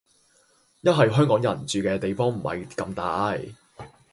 [0.79, 3.37] 一係香港人住嘅地方唔係咁大